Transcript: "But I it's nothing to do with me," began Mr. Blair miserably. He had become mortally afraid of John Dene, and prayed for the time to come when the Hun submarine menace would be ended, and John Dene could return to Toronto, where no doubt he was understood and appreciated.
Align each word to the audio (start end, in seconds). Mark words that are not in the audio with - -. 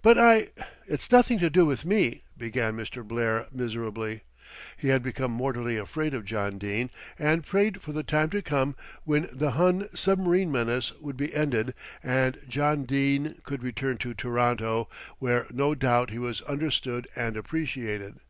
"But 0.00 0.16
I 0.16 0.48
it's 0.86 1.12
nothing 1.12 1.38
to 1.40 1.50
do 1.50 1.66
with 1.66 1.84
me," 1.84 2.22
began 2.38 2.74
Mr. 2.74 3.06
Blair 3.06 3.48
miserably. 3.52 4.22
He 4.78 4.88
had 4.88 5.02
become 5.02 5.30
mortally 5.30 5.76
afraid 5.76 6.14
of 6.14 6.24
John 6.24 6.56
Dene, 6.56 6.88
and 7.18 7.44
prayed 7.44 7.82
for 7.82 7.92
the 7.92 8.02
time 8.02 8.30
to 8.30 8.40
come 8.40 8.76
when 9.04 9.28
the 9.30 9.50
Hun 9.50 9.90
submarine 9.94 10.50
menace 10.50 10.94
would 11.00 11.18
be 11.18 11.34
ended, 11.34 11.74
and 12.02 12.40
John 12.48 12.84
Dene 12.84 13.42
could 13.44 13.62
return 13.62 13.98
to 13.98 14.14
Toronto, 14.14 14.88
where 15.18 15.44
no 15.50 15.74
doubt 15.74 16.08
he 16.08 16.18
was 16.18 16.40
understood 16.40 17.06
and 17.14 17.36
appreciated. 17.36 18.20